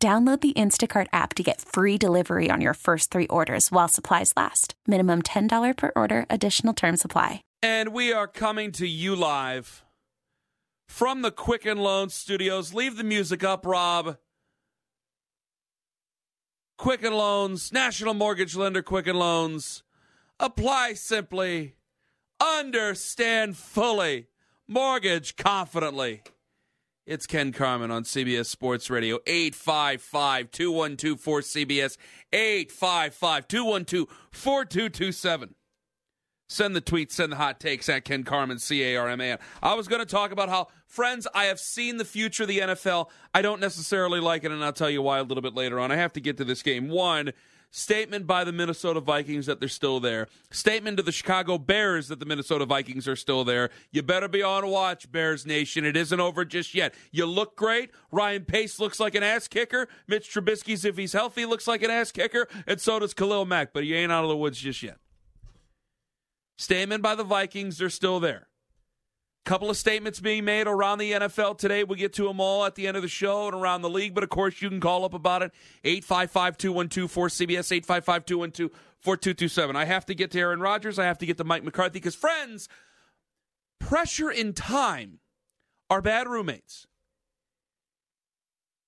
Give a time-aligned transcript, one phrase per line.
[0.00, 4.32] Download the Instacart app to get free delivery on your first three orders while supplies
[4.36, 4.74] last.
[4.86, 7.42] Minimum $10 per order, additional term supply.
[7.64, 9.84] And we are coming to you live
[10.86, 12.72] from the Quicken Loan Studios.
[12.72, 14.18] Leave the music up, Rob.
[16.76, 19.82] Quicken Loans, National Mortgage Lender, Quicken Loans.
[20.38, 21.74] Apply simply,
[22.40, 24.28] understand fully,
[24.68, 26.22] mortgage confidently.
[27.08, 31.96] It's Ken Carman on CBS Sports Radio, 855 212 4CBS,
[32.34, 35.54] 855 212 4227.
[36.50, 39.32] Send the tweets, send the hot takes at Ken Carman, C A R M A
[39.32, 39.38] N.
[39.62, 42.58] I was going to talk about how, friends, I have seen the future of the
[42.58, 43.08] NFL.
[43.32, 45.90] I don't necessarily like it, and I'll tell you why a little bit later on.
[45.90, 46.90] I have to get to this game.
[46.90, 47.32] One,
[47.70, 50.28] Statement by the Minnesota Vikings that they're still there.
[50.50, 53.68] Statement to the Chicago Bears that the Minnesota Vikings are still there.
[53.92, 55.84] You better be on watch, Bears Nation.
[55.84, 56.94] It isn't over just yet.
[57.12, 57.90] You look great.
[58.10, 59.86] Ryan Pace looks like an ass kicker.
[60.06, 62.48] Mitch Trubisky's, if he's healthy, looks like an ass kicker.
[62.66, 64.96] And so does Khalil Mack, but he ain't out of the woods just yet.
[66.56, 68.47] Statement by the Vikings, they're still there
[69.48, 71.82] couple of statements being made around the NFL today.
[71.82, 74.14] We'll get to them all at the end of the show and around the league.
[74.14, 75.52] But of course, you can call up about it
[75.84, 79.74] 855 212 4CBS, 855 212 4227.
[79.74, 80.98] I have to get to Aaron Rodgers.
[80.98, 82.68] I have to get to Mike McCarthy because, friends,
[83.80, 85.20] pressure and time
[85.88, 86.86] are bad roommates.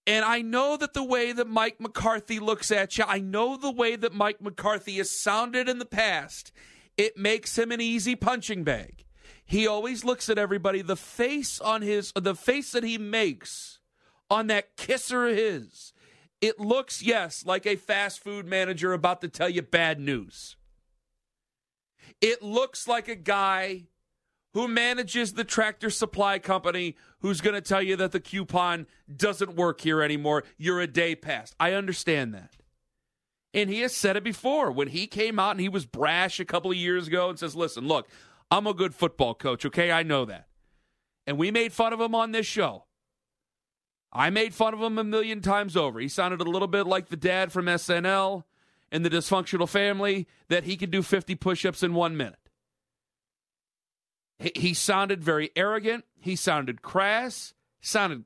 [0.06, 3.70] And I know that the way that Mike McCarthy looks at you, I know the
[3.70, 6.52] way that Mike McCarthy has sounded in the past,
[6.98, 9.04] it makes him an easy punching bag.
[9.50, 10.80] He always looks at everybody.
[10.80, 13.80] The face on his, the face that he makes
[14.30, 15.92] on that kisser of his,
[16.40, 20.54] it looks, yes, like a fast food manager about to tell you bad news.
[22.20, 23.88] It looks like a guy
[24.54, 29.56] who manages the tractor supply company who's going to tell you that the coupon doesn't
[29.56, 30.44] work here anymore.
[30.58, 31.56] You're a day past.
[31.58, 32.52] I understand that.
[33.52, 36.44] And he has said it before when he came out and he was brash a
[36.44, 38.08] couple of years ago and says, listen, look,
[38.50, 39.92] I'm a good football coach, okay?
[39.92, 40.46] I know that.
[41.26, 42.84] And we made fun of him on this show.
[44.12, 46.00] I made fun of him a million times over.
[46.00, 48.44] He sounded a little bit like the dad from SNL
[48.90, 52.50] in the dysfunctional family that he could do 50 push ups in one minute.
[54.40, 56.04] He, he sounded very arrogant.
[56.18, 57.54] He sounded crass.
[57.80, 58.24] Sounded,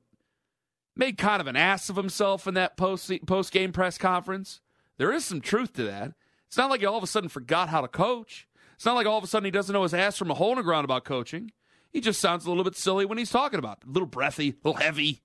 [0.97, 4.61] made kind of an ass of himself in that post, post game press conference.
[4.97, 6.13] There is some truth to that.
[6.47, 8.49] It's not like he all of a sudden forgot how to coach.
[8.85, 10.51] It's not like all of a sudden he doesn't know his ass from a hole
[10.51, 11.53] in the ground about coaching.
[11.91, 13.89] He just sounds a little bit silly when he's talking about it.
[13.89, 15.23] A little breathy, a little heavy.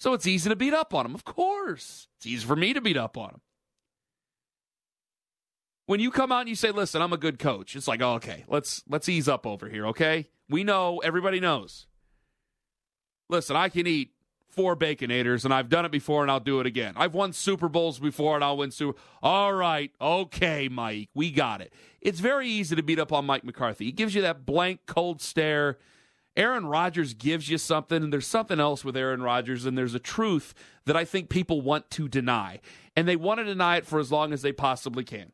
[0.00, 1.14] So it's easy to beat up on him.
[1.14, 2.08] Of course.
[2.16, 3.40] It's easy for me to beat up on him.
[5.86, 8.14] When you come out and you say, listen, I'm a good coach, it's like, oh,
[8.14, 10.26] okay, let's let's ease up over here, okay?
[10.48, 11.86] We know, everybody knows.
[13.28, 14.10] Listen, I can eat
[14.56, 16.94] four baconators, and I've done it before, and I'll do it again.
[16.96, 18.98] I've won Super Bowls before, and I'll win Super.
[19.22, 21.72] All right, okay, Mike, we got it.
[22.00, 23.84] It's very easy to beat up on Mike McCarthy.
[23.84, 25.78] He gives you that blank, cold stare.
[26.36, 29.98] Aaron Rodgers gives you something, and there's something else with Aaron Rodgers, and there's a
[29.98, 30.54] truth
[30.86, 32.60] that I think people want to deny,
[32.94, 35.32] and they want to deny it for as long as they possibly can.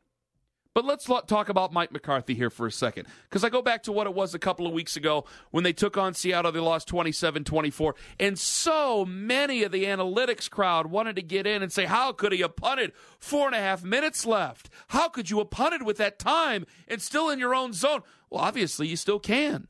[0.73, 3.07] But let's talk about Mike McCarthy here for a second.
[3.29, 5.73] Because I go back to what it was a couple of weeks ago when they
[5.73, 6.51] took on Seattle.
[6.51, 7.95] They lost 27 24.
[8.19, 12.31] And so many of the analytics crowd wanted to get in and say, How could
[12.31, 12.91] he have punted?
[13.19, 14.69] Four and a half minutes left.
[14.87, 18.01] How could you have punted with that time and still in your own zone?
[18.31, 19.67] Well, obviously, you still can.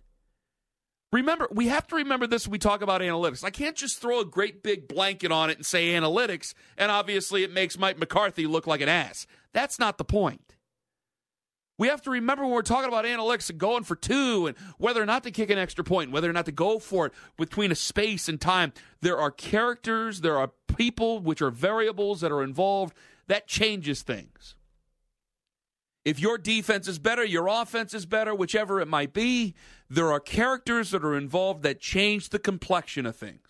[1.11, 3.43] Remember, we have to remember this when we talk about analytics.
[3.43, 7.43] I can't just throw a great big blanket on it and say analytics, and obviously
[7.43, 9.27] it makes Mike McCarthy look like an ass.
[9.51, 10.42] That's not the point.
[11.77, 15.01] We have to remember when we're talking about analytics and going for two and whether
[15.01, 17.71] or not to kick an extra point, whether or not to go for it between
[17.71, 18.73] a space and time.
[19.01, 22.95] There are characters, there are people, which are variables that are involved.
[23.27, 24.55] That changes things.
[26.05, 29.55] If your defense is better, your offense is better, whichever it might be,
[29.89, 33.42] there are characters that are involved that change the complexion of things.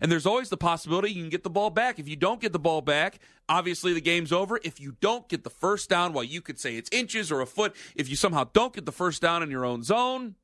[0.00, 1.98] And there's always the possibility you can get the ball back.
[1.98, 3.18] If you don't get the ball back,
[3.48, 4.58] obviously the game's over.
[4.62, 7.46] If you don't get the first down, while you could say it's inches or a
[7.46, 10.36] foot, if you somehow don't get the first down in your own zone,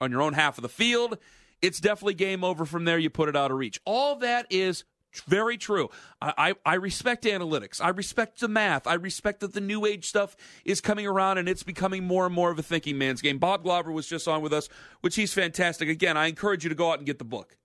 [0.00, 1.18] on your own half of the field,
[1.60, 2.98] it's definitely game over from there.
[2.98, 3.80] You put it out of reach.
[3.84, 4.84] All that is
[5.26, 5.90] Very true.
[6.20, 7.82] I, I, I, respect analytics.
[7.82, 8.86] I respect the math.
[8.86, 12.34] I respect that the new age stuff is coming around and it's becoming more and
[12.34, 13.38] more of a thinking man's game.
[13.38, 14.68] Bob Glauber was just on with us,
[15.02, 15.88] which he's fantastic.
[15.88, 17.58] Again, I encourage you to go out and get the book.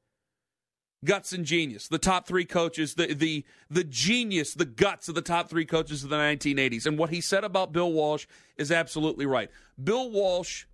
[1.05, 5.21] Guts and genius, the top three coaches, the the the genius, the guts of the
[5.21, 6.85] top three coaches of the 1980s.
[6.87, 8.25] And what he said about Bill Walsh
[8.57, 9.51] is absolutely right.
[9.81, 10.65] Bill Walsh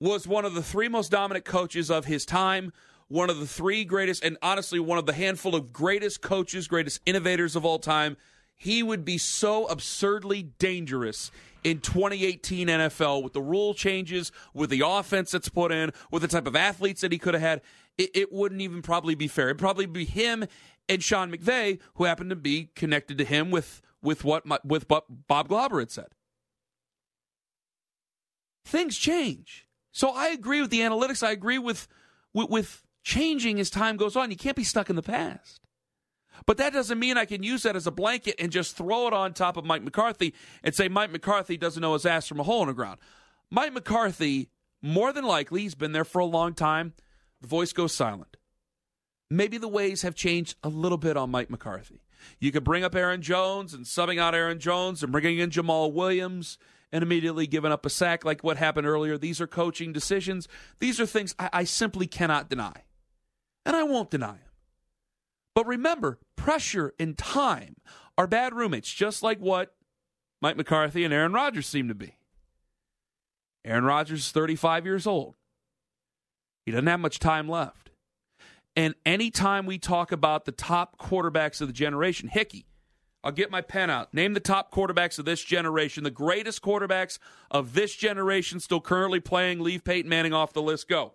[0.00, 2.72] was one of the three most dominant coaches of his time
[3.08, 7.00] one of the three greatest, and honestly, one of the handful of greatest coaches, greatest
[7.06, 8.16] innovators of all time.
[8.56, 11.30] He would be so absurdly dangerous
[11.64, 16.28] in 2018 NFL with the rule changes, with the offense that's put in, with the
[16.28, 17.62] type of athletes that he could have had.
[17.96, 19.46] It, it wouldn't even probably be fair.
[19.46, 20.46] It'd probably be him
[20.88, 25.04] and Sean McVay, who happened to be connected to him with with what with what
[25.28, 26.08] Bob Glauber had said.
[28.64, 29.66] Things change.
[29.92, 31.22] So I agree with the analytics.
[31.22, 31.88] I agree with
[32.32, 34.30] with, with changing as time goes on.
[34.30, 35.60] You can't be stuck in the past.
[36.46, 39.12] But that doesn't mean I can use that as a blanket and just throw it
[39.12, 42.42] on top of Mike McCarthy and say Mike McCarthy doesn't know his ass from a
[42.42, 42.98] hole in the ground.
[43.50, 44.50] Mike McCarthy,
[44.82, 46.92] more than likely, he's been there for a long time.
[47.44, 48.38] The voice goes silent.
[49.28, 52.00] Maybe the ways have changed a little bit on Mike McCarthy.
[52.40, 55.92] You could bring up Aaron Jones and subbing out Aaron Jones and bringing in Jamaal
[55.92, 56.56] Williams
[56.90, 59.18] and immediately giving up a sack like what happened earlier.
[59.18, 60.48] These are coaching decisions.
[60.78, 62.84] These are things I, I simply cannot deny
[63.66, 64.38] and I won't deny them.
[65.54, 67.76] But remember, pressure and time
[68.16, 69.74] are bad roommates, just like what
[70.40, 72.16] Mike McCarthy and Aaron Rodgers seem to be.
[73.66, 75.34] Aaron Rodgers is 35 years old.
[76.64, 77.90] He doesn't have much time left.
[78.76, 82.66] And anytime we talk about the top quarterbacks of the generation, Hickey,
[83.22, 84.12] I'll get my pen out.
[84.12, 87.18] Name the top quarterbacks of this generation, the greatest quarterbacks
[87.50, 89.60] of this generation still currently playing.
[89.60, 90.88] Leave Peyton Manning off the list.
[90.88, 91.14] Go.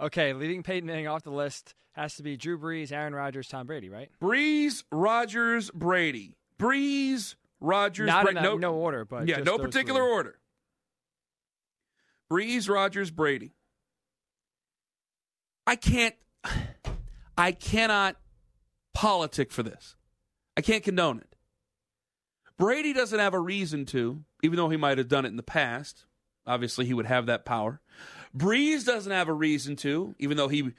[0.00, 3.66] Okay, leaving Peyton Manning off the list has to be Drew Brees, Aaron Rodgers, Tom
[3.66, 4.10] Brady, right?
[4.20, 6.36] Brees, Rodgers, Brady.
[6.58, 8.38] Brees, Rodgers, Not Brady.
[8.38, 10.10] in no, no order, but yeah, no particular three.
[10.10, 10.38] order.
[12.30, 13.52] Brees, Rodgers, Brady.
[15.70, 16.16] I can't.
[17.38, 18.16] I cannot
[18.92, 19.94] politic for this.
[20.56, 21.36] I can't condone it.
[22.58, 25.42] Brady doesn't have a reason to, even though he might have done it in the
[25.44, 26.06] past.
[26.44, 27.80] Obviously, he would have that power.
[28.36, 30.72] Brees doesn't have a reason to, even though he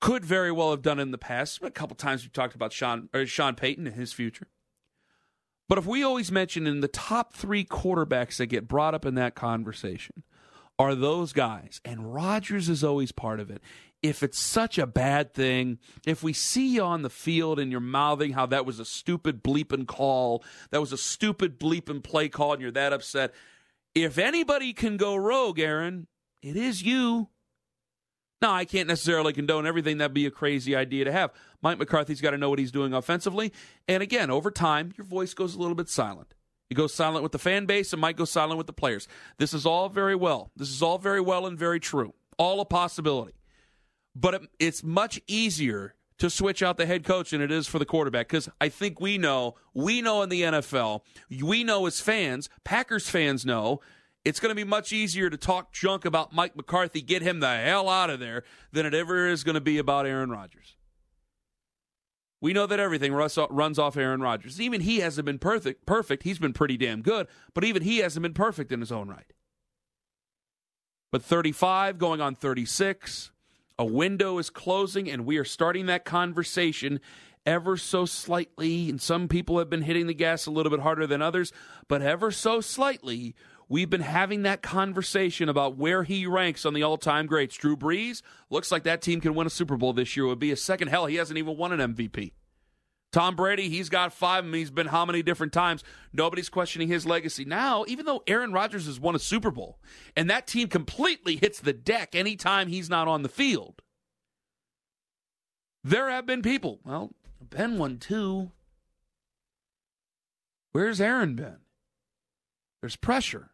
[0.00, 1.62] could very well have done it in the past.
[1.62, 4.48] A couple times we've talked about Sean Sean Payton and his future.
[5.68, 9.14] But if we always mention in the top three quarterbacks that get brought up in
[9.14, 10.24] that conversation
[10.78, 13.62] are those guys, and Rodgers is always part of it.
[14.02, 17.80] If it's such a bad thing, if we see you on the field and you're
[17.80, 22.54] mouthing how that was a stupid bleeping call, that was a stupid bleeping play call,
[22.54, 23.32] and you're that upset,
[23.94, 26.08] if anybody can go rogue, Aaron,
[26.42, 27.28] it is you.
[28.40, 29.98] Now, I can't necessarily condone everything.
[29.98, 31.30] That'd be a crazy idea to have.
[31.62, 33.52] Mike McCarthy's got to know what he's doing offensively.
[33.86, 36.34] And again, over time, your voice goes a little bit silent.
[36.68, 39.06] It goes silent with the fan base and might go silent with the players.
[39.38, 40.50] This is all very well.
[40.56, 42.14] This is all very well and very true.
[42.36, 43.34] All a possibility.
[44.14, 47.78] But it, it's much easier to switch out the head coach than it is for
[47.78, 51.00] the quarterback because I think we know, we know in the NFL,
[51.42, 53.80] we know as fans, Packers fans know
[54.24, 57.48] it's going to be much easier to talk junk about Mike McCarthy, get him the
[57.48, 60.76] hell out of there, than it ever is going to be about Aaron Rodgers.
[62.40, 64.60] We know that everything runs off Aaron Rodgers.
[64.60, 65.86] Even he hasn't been perfect.
[65.86, 66.24] Perfect.
[66.24, 69.32] He's been pretty damn good, but even he hasn't been perfect in his own right.
[71.12, 73.30] But 35 going on 36,
[73.78, 77.00] a window is closing, and we are starting that conversation
[77.44, 78.88] ever so slightly.
[78.88, 81.52] And some people have been hitting the gas a little bit harder than others,
[81.88, 83.34] but ever so slightly,
[83.72, 87.56] We've been having that conversation about where he ranks on the all time greats.
[87.56, 90.26] Drew Brees looks like that team can win a Super Bowl this year.
[90.26, 90.88] It would be a second.
[90.88, 92.32] Hell, he hasn't even won an MVP.
[93.12, 95.84] Tom Brady, he's got five and he's been how many different times?
[96.14, 97.44] Nobody's questioning his legacy.
[97.44, 99.78] Now, even though Aaron Rodgers has won a Super Bowl
[100.16, 103.82] and that team completely hits the deck anytime he's not on the field,
[105.84, 106.80] there have been people.
[106.84, 108.50] Well, Ben won too.
[110.72, 111.58] Where's Aaron been?
[112.80, 113.50] There's pressure.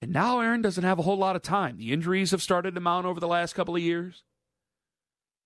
[0.00, 1.76] And now Aaron doesn't have a whole lot of time.
[1.76, 4.24] The injuries have started to mount over the last couple of years.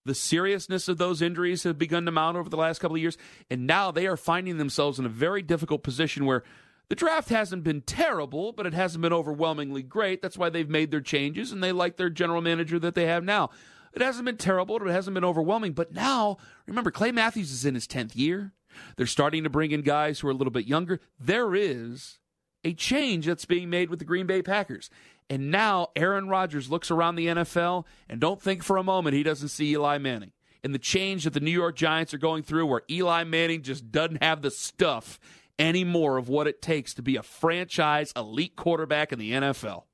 [0.06, 3.18] The seriousness of those injuries have begun to mount over the last couple of years.
[3.50, 6.44] And now they are finding themselves in a very difficult position where
[6.88, 10.22] the draft hasn't been terrible, but it hasn't been overwhelmingly great.
[10.22, 13.24] That's why they've made their changes and they like their general manager that they have
[13.24, 13.50] now.
[13.92, 15.72] It hasn't been terrible, but it hasn't been overwhelming.
[15.72, 16.36] But now,
[16.66, 18.52] remember, Clay Matthews is in his 10th year.
[18.96, 21.00] They're starting to bring in guys who are a little bit younger.
[21.18, 22.18] There is
[22.62, 24.90] a change that's being made with the Green Bay Packers.
[25.28, 29.22] And now Aaron Rodgers looks around the NFL and don't think for a moment he
[29.22, 30.32] doesn't see Eli Manning.
[30.64, 33.92] and the change that the New York Giants are going through, where Eli Manning just
[33.92, 35.20] doesn't have the stuff
[35.60, 39.84] anymore of what it takes to be a franchise elite quarterback in the NFL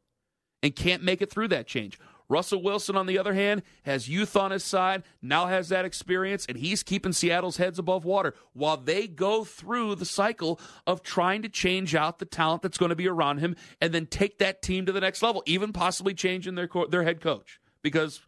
[0.62, 1.98] and can't make it through that change.
[2.32, 6.46] Russell Wilson, on the other hand, has youth on his side, now has that experience,
[6.48, 11.42] and he's keeping Seattle's heads above water while they go through the cycle of trying
[11.42, 14.62] to change out the talent that's going to be around him and then take that
[14.62, 18.22] team to the next level, even possibly changing their, their head coach because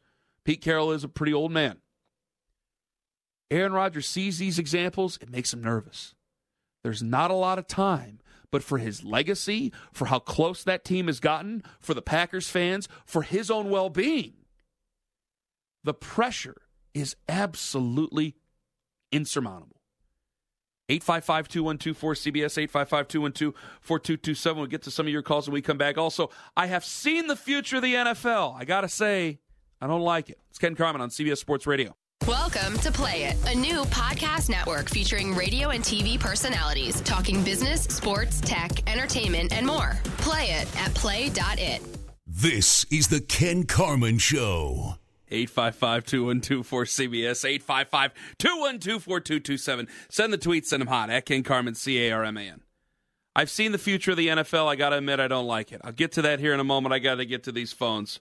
[0.44, 1.78] Pete Carroll is a pretty old man.
[3.50, 6.14] Aaron Rodgers sees these examples, it makes him nervous.
[6.82, 8.20] There's not a lot of time
[8.54, 12.88] but for his legacy, for how close that team has gotten, for the Packers fans,
[13.04, 14.34] for his own well being.
[15.82, 16.62] The pressure
[16.94, 18.37] is absolutely
[19.11, 19.80] insurmountable.
[20.88, 24.56] 855 212 4CBS, 855 212 4227.
[24.56, 25.99] We'll get to some of your calls when we come back.
[25.99, 28.54] Also, I have seen the future of the NFL.
[28.54, 29.40] I got to say,
[29.80, 30.38] I don't like it.
[30.50, 31.96] It's Ken Carman on CBS Sports Radio.
[32.28, 37.83] Welcome to Play It, a new podcast network featuring radio and TV personalities talking business,
[37.83, 39.99] sports, tech, entertainment, and more.
[40.16, 41.83] Play it at play.it.
[42.26, 44.95] This is the Ken Carman Show.
[45.31, 49.88] 855 212 cbs 855 212 4227.
[50.09, 52.62] Send the tweets, send them hot at Ken Carman, C A R M A N.
[53.37, 54.66] I've seen the future of the NFL.
[54.66, 55.83] I got to admit, I don't like it.
[55.85, 56.95] I'll get to that here in a moment.
[56.95, 58.19] I got to get to these phones.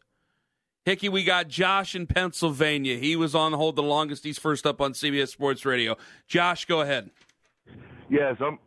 [0.85, 2.97] Hickey, we got Josh in Pennsylvania.
[2.97, 4.23] He was on hold the longest.
[4.25, 5.95] He's first up on CBS Sports Radio.
[6.27, 7.09] Josh, go ahead.
[8.09, 8.59] Yes, I'm.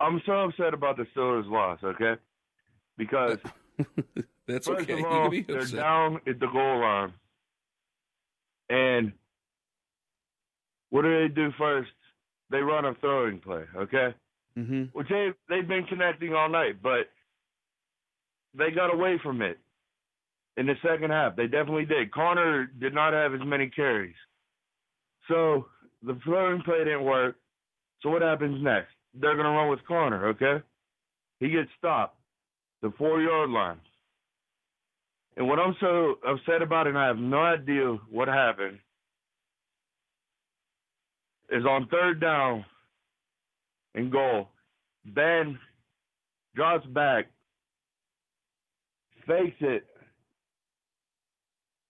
[0.00, 1.80] I'm so upset about the Steelers' loss.
[1.84, 2.14] Okay,
[2.96, 3.38] because
[4.46, 5.00] that's first okay.
[5.00, 5.76] of all, you can be they're upset.
[5.80, 7.12] down at the goal line,
[8.70, 9.12] and
[10.90, 11.90] what do they do first?
[12.50, 13.64] They run a throwing play.
[13.76, 14.14] Okay,
[14.58, 14.84] Mm-hmm.
[14.92, 17.10] which they they've been connecting all night, but
[18.54, 19.58] they got away from it
[20.58, 21.36] in the second half.
[21.36, 22.12] They definitely did.
[22.12, 24.16] Conner did not have as many carries,
[25.28, 25.66] so
[26.02, 27.36] the throwing play didn't work.
[28.02, 28.90] So what happens next?
[29.14, 30.28] They're gonna run with Conner.
[30.28, 30.62] Okay,
[31.40, 32.18] he gets stopped,
[32.82, 33.78] the four yard line.
[35.36, 38.80] And what I'm so upset about, and I have no idea what happened,
[41.50, 42.64] is on third down
[43.94, 44.48] and goal.
[45.04, 45.56] Ben
[46.56, 47.26] drops back,
[49.26, 49.86] fakes it.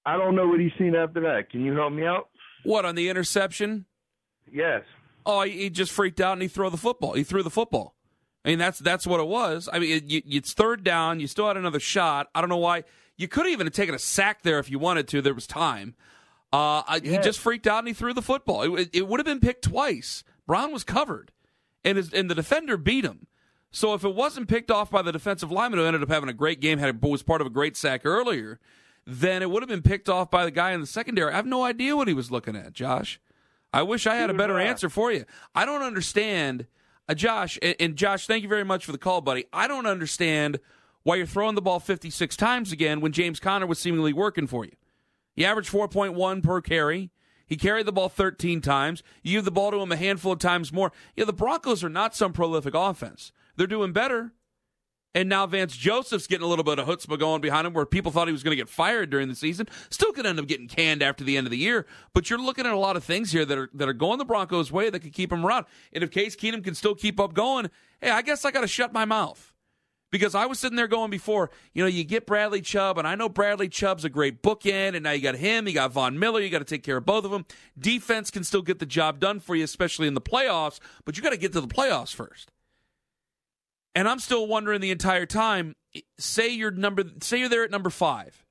[0.08, 1.50] I don't know what he's seen after that.
[1.50, 2.30] Can you help me out?
[2.64, 3.84] What on the interception?
[4.50, 4.82] Yes.
[5.26, 7.12] Oh, he just freaked out and he threw the football.
[7.12, 7.94] He threw the football.
[8.42, 9.68] I mean, that's that's what it was.
[9.70, 11.20] I mean, it, you, it's third down.
[11.20, 12.28] You still had another shot.
[12.34, 12.84] I don't know why.
[13.18, 15.20] You could have even have taken a sack there if you wanted to.
[15.20, 15.94] There was time.
[16.52, 18.62] Uh, I, He just freaked out and he threw the football.
[18.62, 20.24] It, it, it would have been picked twice.
[20.46, 21.32] Brown was covered,
[21.84, 23.26] and his, and the defender beat him.
[23.70, 26.34] So if it wasn't picked off by the defensive lineman who ended up having a
[26.34, 28.58] great game, had was part of a great sack earlier,
[29.10, 31.32] then it would have been picked off by the guy in the secondary.
[31.32, 33.18] I have no idea what he was looking at, Josh.
[33.72, 35.24] I wish I had a better answer for you.
[35.54, 36.66] I don't understand,
[37.08, 37.58] uh, Josh.
[37.62, 39.46] And, and Josh, thank you very much for the call, buddy.
[39.50, 40.60] I don't understand
[41.04, 44.66] why you're throwing the ball 56 times again when James Conner was seemingly working for
[44.66, 44.72] you.
[45.34, 47.10] He averaged 4.1 per carry.
[47.46, 49.02] He carried the ball 13 times.
[49.22, 50.92] You give the ball to him a handful of times more.
[51.16, 53.32] Yeah, the Broncos are not some prolific offense.
[53.56, 54.34] They're doing better.
[55.14, 58.12] And now Vance Joseph's getting a little bit of chutzpah going behind him where people
[58.12, 59.66] thought he was going to get fired during the season.
[59.90, 61.86] Still could end up getting canned after the end of the year.
[62.12, 64.24] But you're looking at a lot of things here that are that are going the
[64.24, 65.66] Broncos' way that could keep him around.
[65.92, 68.68] And if Case Keenum can still keep up going, hey, I guess I got to
[68.68, 69.54] shut my mouth.
[70.10, 73.14] Because I was sitting there going before, you know, you get Bradley Chubb, and I
[73.14, 76.40] know Bradley Chubb's a great bookend, and now you got him, you got Von Miller,
[76.40, 77.44] you got to take care of both of them.
[77.78, 81.22] Defense can still get the job done for you, especially in the playoffs, but you
[81.22, 82.50] got to get to the playoffs first.
[83.94, 85.74] And I'm still wondering the entire time.
[86.18, 88.44] Say you're number, say you're there at number five.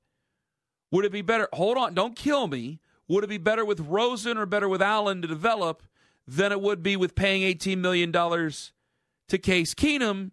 [0.90, 1.48] Would it be better?
[1.52, 2.80] Hold on, don't kill me.
[3.08, 5.82] Would it be better with Rosen or better with Allen to develop
[6.26, 10.32] than it would be with paying $18 million to Case Keenum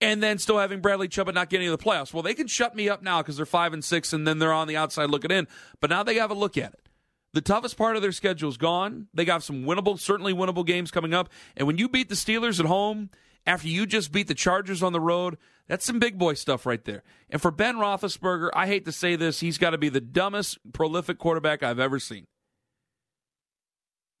[0.00, 2.12] and then still having Bradley Chubb and not getting to the playoffs?
[2.12, 4.52] Well, they can shut me up now because they're five and six, and then they're
[4.52, 5.48] on the outside looking in.
[5.80, 6.88] But now they have a look at it.
[7.32, 9.06] The toughest part of their schedule is gone.
[9.14, 11.28] They got some winnable, certainly winnable games coming up.
[11.56, 13.10] And when you beat the Steelers at home
[13.46, 16.84] after you just beat the Chargers on the road, that's some big boy stuff right
[16.84, 17.02] there.
[17.30, 20.58] And for Ben Roethlisberger, I hate to say this, he's got to be the dumbest
[20.72, 22.26] prolific quarterback I've ever seen.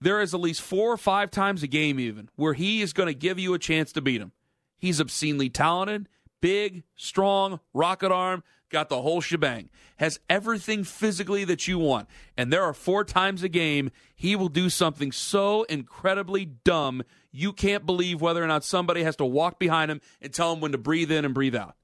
[0.00, 3.08] There is at least four or five times a game, even, where he is going
[3.08, 4.32] to give you a chance to beat him.
[4.78, 6.08] He's obscenely talented,
[6.40, 12.08] big, strong, rocket arm, got the whole shebang, has everything physically that you want.
[12.36, 17.52] And there are four times a game he will do something so incredibly dumb you
[17.52, 20.72] can't believe whether or not somebody has to walk behind him and tell him when
[20.72, 21.76] to breathe in and breathe out.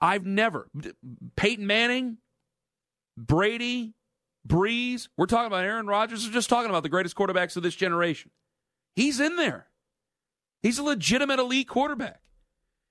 [0.00, 0.68] I've never,
[1.36, 2.18] Peyton Manning,
[3.16, 3.94] Brady,
[4.46, 7.74] Brees, we're talking about Aaron Rodgers, we're just talking about the greatest quarterbacks of this
[7.74, 8.30] generation.
[8.94, 9.66] He's in there.
[10.62, 12.20] He's a legitimate elite quarterback.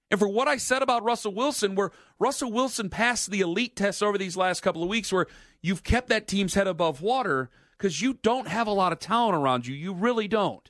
[0.10, 4.02] And for what I said about Russell Wilson, where Russell Wilson passed the elite tests
[4.02, 5.28] over these last couple of weeks, where
[5.62, 9.36] you've kept that team's head above water because you don't have a lot of talent
[9.36, 9.76] around you.
[9.76, 10.70] You really don't.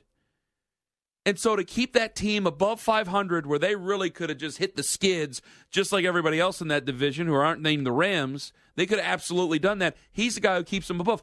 [1.24, 4.76] And so to keep that team above 500, where they really could have just hit
[4.76, 8.86] the skids, just like everybody else in that division who aren't named the Rams, they
[8.86, 9.96] could have absolutely done that.
[10.10, 11.22] He's the guy who keeps them above.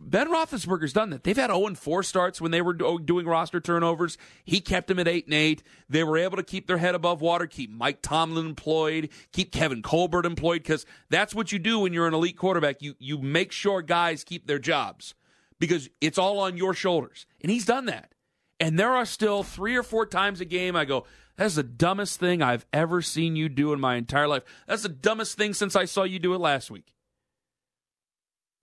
[0.00, 1.24] Ben Roethlisberger's done that.
[1.24, 4.18] They've had 0 4 starts when they were doing roster turnovers.
[4.44, 5.62] He kept them at 8 and 8.
[5.88, 9.82] They were able to keep their head above water, keep Mike Tomlin employed, keep Kevin
[9.82, 12.82] Colbert employed, because that's what you do when you're an elite quarterback.
[12.82, 15.14] You you make sure guys keep their jobs
[15.58, 17.26] because it's all on your shoulders.
[17.40, 18.12] And he's done that.
[18.60, 22.20] And there are still three or four times a game I go, that's the dumbest
[22.20, 24.44] thing I've ever seen you do in my entire life.
[24.66, 26.93] That's the dumbest thing since I saw you do it last week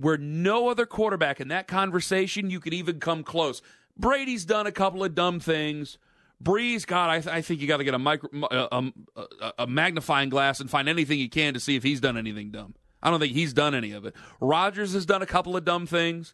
[0.01, 3.61] where no other quarterback in that conversation you could even come close.
[3.97, 5.97] Brady's done a couple of dumb things.
[6.43, 9.53] Brees, God, I, th- I think you got to get a, micro, uh, um, a,
[9.59, 12.73] a magnifying glass and find anything you can to see if he's done anything dumb.
[13.03, 14.15] I don't think he's done any of it.
[14.39, 16.33] Rodgers has done a couple of dumb things.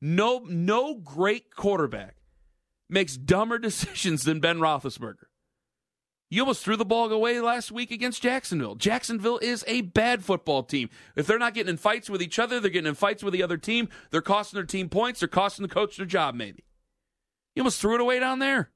[0.00, 2.16] No, no great quarterback
[2.90, 5.26] makes dumber decisions than Ben Roethlisberger.
[6.30, 8.74] You almost threw the ball away last week against Jacksonville.
[8.74, 10.88] Jacksonville is a bad football team.
[11.16, 13.42] If they're not getting in fights with each other, they're getting in fights with the
[13.42, 13.88] other team.
[14.10, 15.20] They're costing their team points.
[15.20, 16.64] They're costing the coach their job, maybe.
[17.54, 18.70] You almost threw it away down there.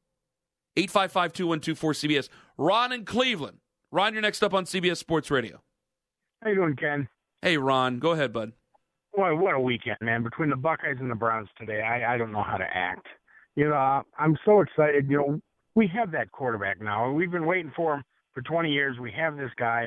[0.77, 2.29] 855 2124 CBS.
[2.57, 3.59] Ron in Cleveland.
[3.91, 5.61] Ron, you're next up on CBS Sports Radio.
[6.43, 7.09] How you doing, Ken?
[7.43, 7.99] Hey, Ron.
[7.99, 8.53] Go ahead, bud.
[9.17, 10.23] Boy, what a weekend, man.
[10.23, 13.07] Between the Buckeyes and the Browns today, I, I don't know how to act.
[13.57, 15.11] You know, I'm so excited.
[15.11, 15.41] You know,
[15.79, 17.09] we have that quarterback now.
[17.13, 18.03] We've been waiting for him
[18.35, 18.99] for 20 years.
[18.99, 19.87] We have this guy.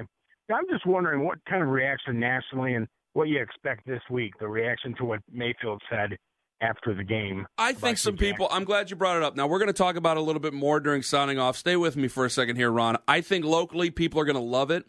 [0.50, 4.48] I'm just wondering what kind of reaction nationally and what you expect this week, the
[4.48, 6.18] reaction to what Mayfield said
[6.62, 7.46] after the game.
[7.58, 9.36] I think some people, I'm glad you brought it up.
[9.36, 11.58] Now, we're going to talk about a little bit more during sounding off.
[11.58, 12.96] Stay with me for a second here, Ron.
[13.06, 14.86] I think locally people are going to love it.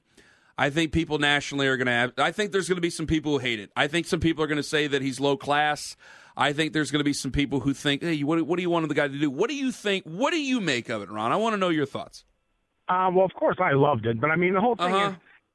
[0.56, 3.08] I think people nationally are going to have, I think there's going to be some
[3.08, 3.72] people who hate it.
[3.74, 5.96] I think some people are going to say that he's low class.
[6.36, 8.70] I think there's going to be some people who think, hey, what, what do you
[8.70, 9.30] want the guy to do?
[9.30, 10.04] What do you think?
[10.04, 11.32] What do you make of it, Ron?
[11.32, 12.24] I want to know your thoughts.
[12.88, 15.14] Uh, well, of course, I loved it, but I mean, the whole thing Uh-huh.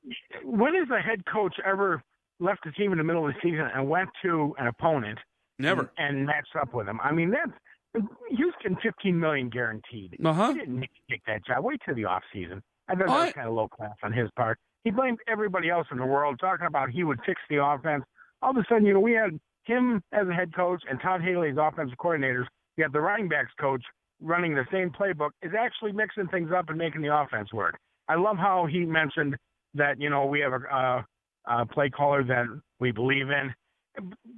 [0.10, 0.12] is,
[0.44, 2.02] when has a head coach ever
[2.40, 5.20] left a team in the middle of the season and went to an opponent
[5.60, 5.92] Never.
[5.98, 7.00] and, and matched up with them?
[7.04, 10.18] I mean, that's Houston, fifteen million guaranteed.
[10.24, 10.54] Uh-huh.
[10.54, 11.64] He didn't take that job.
[11.64, 12.62] Wait till the off season.
[12.88, 14.60] I thought that was kind of low class on his part.
[14.84, 18.04] He blamed everybody else in the world, talking about he would fix the offense.
[18.42, 21.22] All of a sudden, you know, we had him as a head coach and Todd
[21.22, 22.46] Haley as offensive coordinators.
[22.78, 23.84] You have the running backs coach
[24.22, 27.78] running the same playbook is actually mixing things up and making the offense work.
[28.08, 29.36] I love how he mentioned
[29.76, 31.06] that you know we have a,
[31.48, 32.46] a, a play caller that
[32.80, 33.54] we believe in.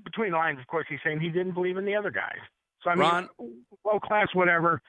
[0.06, 2.40] Between the lines, of course, he's saying he didn't believe in the other guys.
[2.84, 3.30] So I mean, Ron?
[3.86, 4.82] low class, whatever.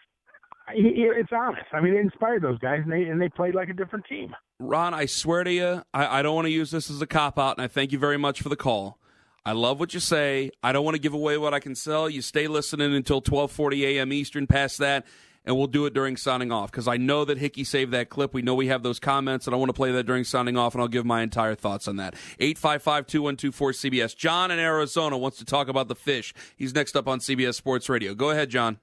[0.73, 1.67] It's honest.
[1.73, 4.35] I mean, it inspired those guys, and they and they played like a different team.
[4.61, 7.39] Ron, I swear to you, I, I don't want to use this as a cop
[7.39, 9.00] out, and I thank you very much for the call.
[9.45, 10.51] I love what you say.
[10.63, 12.11] I don't want to give away what I can sell.
[12.11, 14.13] You stay listening until 12:40 a.m.
[14.13, 14.47] Eastern.
[14.47, 15.07] Past that,
[15.47, 18.35] and we'll do it during sounding off because I know that Hickey saved that clip.
[18.35, 20.75] We know we have those comments, and I want to play that during sounding off,
[20.75, 22.15] and I'll give my entire thoughts on that.
[22.41, 24.15] 855-2124-CBS.
[24.17, 26.35] John in Arizona wants to talk about the fish.
[26.57, 28.15] He's next up on CBS Sports Radio.
[28.15, 28.79] Go ahead, John.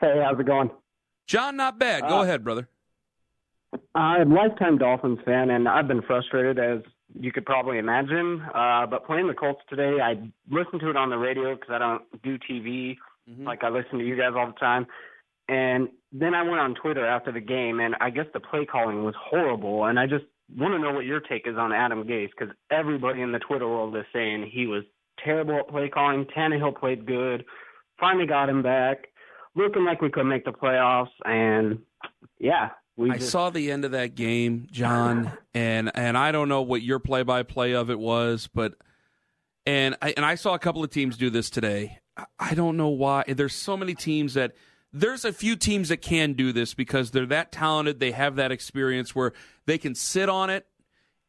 [0.00, 0.70] Hey, how's it going?
[1.26, 2.02] John, not bad.
[2.02, 2.68] Go Uh, ahead, brother.
[3.94, 6.80] I'm a lifetime Dolphins fan, and I've been frustrated as
[7.18, 8.42] you could probably imagine.
[8.54, 10.14] Uh, but playing the Colts today, I
[10.50, 12.96] listened to it on the radio because I don't do TV
[13.38, 14.86] like I listen to you guys all the time.
[15.48, 19.04] And then I went on Twitter after the game, and I guess the play calling
[19.04, 19.84] was horrible.
[19.84, 20.24] And I just
[20.56, 23.68] want to know what your take is on Adam Gase because everybody in the Twitter
[23.68, 24.84] world is saying he was
[25.22, 26.26] terrible at play calling.
[26.36, 27.44] Tannehill played good,
[27.98, 29.08] finally got him back,
[29.54, 31.12] looking like we could make the playoffs.
[31.24, 31.80] And
[32.38, 36.48] yeah, we I just, saw the end of that game, John, and and I don't
[36.48, 38.74] know what your play by play of it was, but
[39.66, 41.98] and I and I saw a couple of teams do this today.
[42.16, 43.24] I- I don't know why.
[43.26, 44.52] There's so many teams that
[44.92, 47.98] there's a few teams that can do this because they're that talented.
[48.00, 49.32] They have that experience where
[49.64, 50.66] they can sit on it,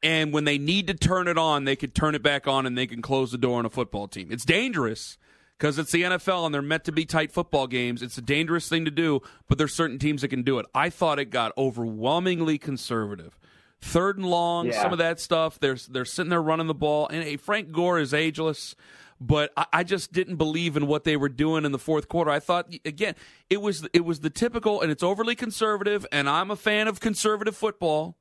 [0.01, 2.77] and when they need to turn it on, they can turn it back on, and
[2.77, 4.27] they can close the door on a football team.
[4.31, 5.17] It's dangerous
[5.63, 8.01] because it's the NFL and they're meant to be tight football games.
[8.01, 10.65] It's a dangerous thing to do, but there's certain teams that can do it.
[10.75, 13.37] I thought it got overwhelmingly conservative.
[13.79, 14.81] Third and long, Yeah.
[14.81, 15.61] some of that stuff.
[15.61, 18.75] They're they're sitting there running the ball, and hey, Frank Gore is ageless.
[19.21, 22.29] But I, I just didn't believe in what they were doing in the fourth quarter.
[22.29, 23.15] I thought again,
[23.49, 26.05] it was it was the typical, and it's overly conservative.
[26.11, 28.17] And I'm a fan of conservative football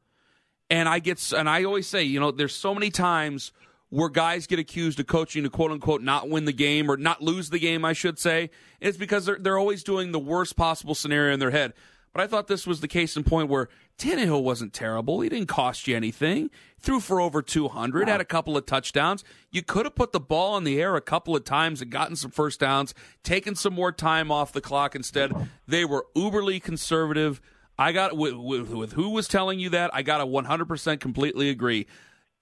[0.70, 3.50] and I get and I always say, you know, there's so many times
[3.92, 7.20] where guys get accused of coaching to quote unquote not win the game or not
[7.20, 8.48] lose the game, I should say.
[8.81, 11.74] It's because they're, they're always doing the worst possible scenario in their head.
[12.14, 15.20] But I thought this was the case in point where Tannehill wasn't terrible.
[15.20, 16.48] He didn't cost you anything.
[16.78, 19.24] Threw for over 200, had a couple of touchdowns.
[19.50, 22.16] You could have put the ball in the air a couple of times and gotten
[22.16, 25.35] some first downs, taken some more time off the clock instead.
[25.68, 27.42] They were uberly conservative.
[27.78, 29.90] I got with, with, with who was telling you that.
[29.92, 31.87] I got to 100% completely agree.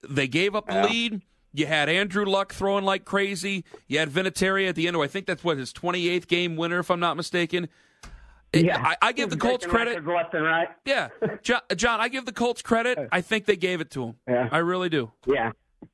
[0.07, 0.85] They gave up the yeah.
[0.85, 1.21] lead.
[1.53, 3.65] You had Andrew Luck throwing like crazy.
[3.87, 4.97] You had Vinatieri at the end.
[4.97, 7.67] I think that's what his 28th game winner, if I'm not mistaken.
[8.53, 10.05] Yeah, I, I give the Colts credit.
[10.05, 10.67] Left and right.
[10.85, 11.09] Yeah,
[11.41, 12.99] John, John, I give the Colts credit.
[13.11, 14.15] I think they gave it to him.
[14.27, 15.11] Yeah, I really do.
[15.25, 15.51] Yeah,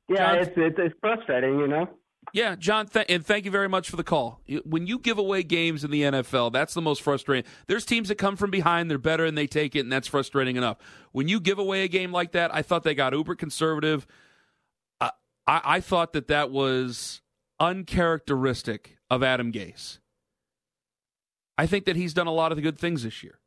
[0.08, 1.88] yeah, John, it's, it's, it's frustrating, you know.
[2.32, 4.40] Yeah, John, th- and thank you very much for the call.
[4.64, 7.50] When you give away games in the NFL, that's the most frustrating.
[7.68, 10.56] There's teams that come from behind, they're better, and they take it, and that's frustrating
[10.56, 10.78] enough.
[11.12, 14.06] When you give away a game like that, I thought they got uber conservative.
[15.48, 17.22] I-, I thought that that was
[17.58, 19.98] uncharacteristic of Adam Gase.
[21.56, 23.40] I think that he's done a lot of the good things this year.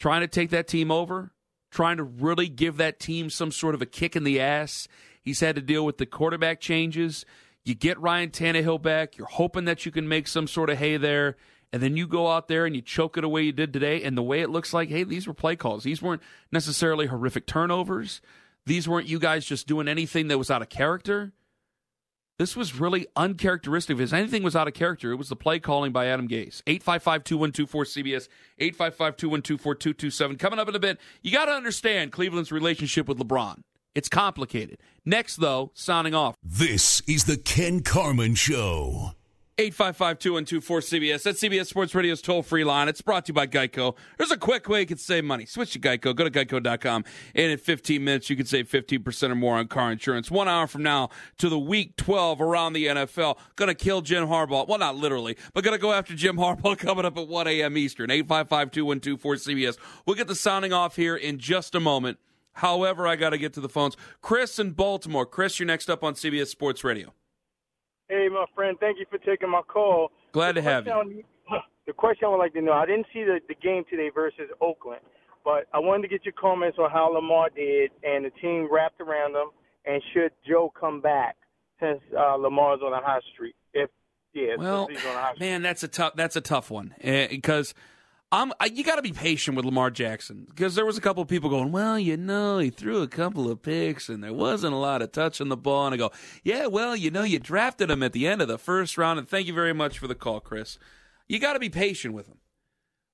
[0.00, 1.32] Trying to take that team over,
[1.70, 4.88] trying to really give that team some sort of a kick in the ass.
[5.20, 7.26] He's had to deal with the quarterback changes.
[7.64, 9.18] You get Ryan Tannehill back.
[9.18, 11.36] You're hoping that you can make some sort of hay there.
[11.70, 14.02] And then you go out there and you choke it away you did today.
[14.02, 15.82] And the way it looks like, hey, these were play calls.
[15.82, 18.22] These weren't necessarily horrific turnovers.
[18.68, 21.32] These weren't you guys just doing anything that was out of character.
[22.38, 23.98] This was really uncharacteristic.
[23.98, 26.60] If anything was out of character, it was the play calling by Adam Gase.
[26.66, 28.28] 855 2124 CBS,
[28.58, 30.36] 855 2124 4227.
[30.36, 33.62] Coming up in a bit, you got to understand Cleveland's relationship with LeBron.
[33.94, 34.78] It's complicated.
[35.02, 36.34] Next, though, sounding off.
[36.42, 39.14] This is the Ken Carman Show.
[39.60, 41.22] 855 2124 CBS.
[41.24, 42.88] That's CBS Sports Radio's toll free line.
[42.88, 43.96] It's brought to you by Geico.
[44.16, 45.46] There's a quick way you can save money.
[45.46, 46.14] Switch to Geico.
[46.14, 47.04] Go to geico.com.
[47.34, 50.30] And in 15 minutes, you can save 15% or more on car insurance.
[50.30, 53.36] One hour from now to the week 12 around the NFL.
[53.56, 54.68] Gonna kill Jim Harbaugh.
[54.68, 57.76] Well, not literally, but gonna go after Jim Harbaugh coming up at 1 a.m.
[57.76, 58.12] Eastern.
[58.12, 59.76] 855 2124 CBS.
[60.06, 62.18] We'll get the sounding off here in just a moment.
[62.52, 63.96] However, I got to get to the phones.
[64.20, 65.26] Chris in Baltimore.
[65.26, 67.12] Chris, you're next up on CBS Sports Radio.
[68.08, 70.10] Hey, my friend, thank you for taking my call.
[70.32, 71.24] Glad the to have you.
[71.86, 74.48] the question I would like to know I didn't see the, the game today versus
[74.60, 75.00] Oakland,
[75.44, 79.00] but I wanted to get your comments on how Lamar did and the team wrapped
[79.00, 79.50] around him,
[79.84, 81.36] and should Joe come back
[81.80, 83.54] since uh, Lamar's on the high streak?
[83.74, 83.90] If
[84.32, 84.88] yeah, well,
[85.40, 87.72] man, that's a tough that's a tough one because.
[87.72, 87.80] Uh,
[88.30, 91.22] I'm, I, you got to be patient with Lamar Jackson because there was a couple
[91.22, 94.74] of people going, well, you know, he threw a couple of picks and there wasn't
[94.74, 95.86] a lot of touching the ball.
[95.86, 96.12] And I go,
[96.44, 99.18] yeah, well, you know, you drafted him at the end of the first round.
[99.18, 100.78] And thank you very much for the call, Chris.
[101.26, 102.36] You got to be patient with him.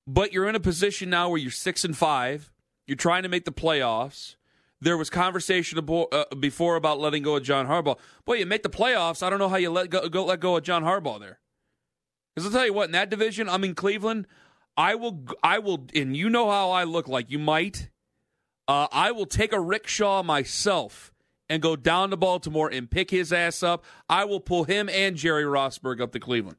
[0.05, 2.51] But you're in a position now where you're six and five.
[2.85, 4.35] You're trying to make the playoffs.
[4.81, 7.97] There was conversation uh, before about letting go of John Harbaugh.
[8.25, 9.23] Boy, you make the playoffs.
[9.23, 11.39] I don't know how you let go, go let go of John Harbaugh there.
[12.35, 14.27] Because I'll tell you what, in that division, I'm in Cleveland.
[14.77, 17.31] I will, I will, and you know how I look like.
[17.31, 17.89] You might.
[18.67, 21.13] Uh, I will take a rickshaw myself
[21.47, 23.85] and go down to Baltimore and pick his ass up.
[24.09, 26.57] I will pull him and Jerry Rosburg up to Cleveland.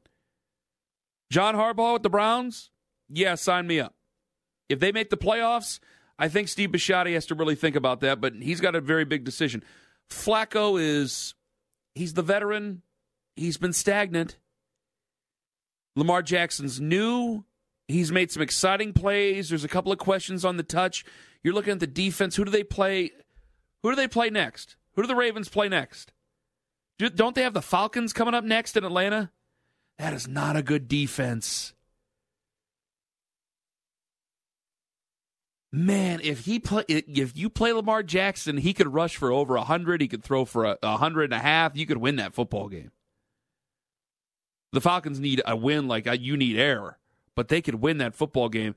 [1.29, 2.71] John Harbaugh with the Browns?
[3.09, 3.95] Yeah, sign me up.
[4.69, 5.79] If they make the playoffs,
[6.17, 9.05] I think Steve Bisciotti has to really think about that, but he's got a very
[9.05, 9.63] big decision.
[10.09, 11.35] Flacco is,
[11.93, 12.81] he's the veteran.
[13.35, 14.37] He's been stagnant.
[15.95, 17.43] Lamar Jackson's new.
[17.87, 19.49] He's made some exciting plays.
[19.49, 21.05] There's a couple of questions on the touch.
[21.43, 22.35] You're looking at the defense.
[22.35, 23.11] Who do they play?
[23.83, 24.75] Who do they play next?
[24.93, 26.11] Who do the Ravens play next?
[26.97, 29.31] Don't they have the Falcons coming up next in Atlanta?
[29.99, 31.73] That is not a good defense.
[35.71, 40.01] Man, if he play, if you play Lamar Jackson, he could rush for over hundred.
[40.01, 41.77] He could throw for a, a hundred and a half.
[41.77, 42.91] You could win that football game.
[44.73, 46.97] The Falcons need a win like uh, you need air
[47.37, 48.73] but they could win that football game.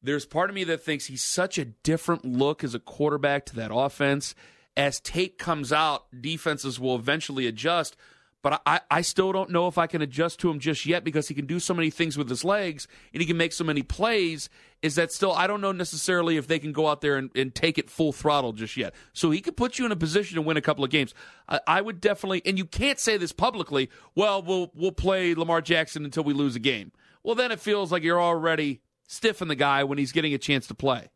[0.00, 3.56] There's part of me that thinks he's such a different look as a quarterback to
[3.56, 4.36] that offense.
[4.76, 7.96] As tape comes out, defenses will eventually adjust.
[8.40, 11.26] But I, I still don't know if I can adjust to him just yet because
[11.26, 13.82] he can do so many things with his legs and he can make so many
[13.82, 14.48] plays.
[14.80, 17.52] Is that still, I don't know necessarily if they can go out there and, and
[17.52, 18.94] take it full throttle just yet.
[19.12, 21.14] So he could put you in a position to win a couple of games.
[21.48, 25.62] I, I would definitely, and you can't say this publicly, well, we'll, we'll play Lamar
[25.62, 26.92] Jackson until we lose a game
[27.24, 30.66] well, then it feels like you're already stiffing the guy when he's getting a chance
[30.68, 31.10] to play.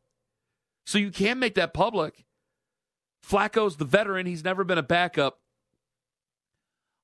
[0.86, 2.24] So you can't make that public.
[3.24, 5.40] Flacco's the veteran, he's never been a backup.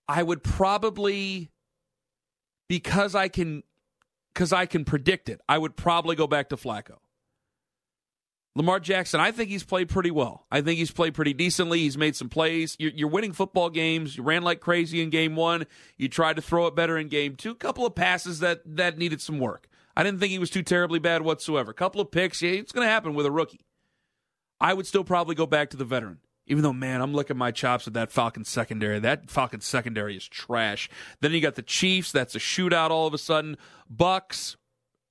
[0.09, 1.51] I would probably
[2.69, 3.63] because I can
[4.33, 6.97] because I can predict it, I would probably go back to Flacco.
[8.57, 10.47] Lamar Jackson, I think he's played pretty well.
[10.51, 11.81] I think he's played pretty decently.
[11.81, 12.77] He's made some plays.
[12.79, 14.17] You're, you're, winning football games.
[14.17, 15.67] You ran like crazy in game one.
[15.97, 17.51] You tried to throw it better in game two.
[17.51, 19.69] A couple of passes that that needed some work.
[19.97, 21.73] I didn't think he was too terribly bad whatsoever.
[21.73, 22.43] A couple of picks.
[22.43, 23.67] Yeah, it's going to happen with a rookie.
[24.61, 26.19] I would still probably go back to the veteran.
[26.47, 29.01] Even though, man, I'm licking my chops at that Falcons secondary.
[29.01, 30.89] That Falcons secondary is trash.
[31.21, 32.13] Then you got the Chiefs.
[32.13, 33.57] That's a shootout all of a sudden.
[33.89, 34.57] Bucks,